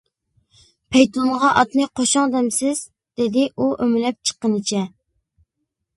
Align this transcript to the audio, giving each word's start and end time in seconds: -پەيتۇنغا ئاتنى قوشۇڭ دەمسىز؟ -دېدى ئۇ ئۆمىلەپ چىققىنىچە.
-پەيتۇنغا 0.93 1.51
ئاتنى 1.59 1.85
قوشۇڭ 1.99 2.33
دەمسىز؟ 2.37 2.83
-دېدى 2.87 3.47
ئۇ 3.53 3.71
ئۆمىلەپ 3.77 4.21
چىققىنىچە. 4.31 4.85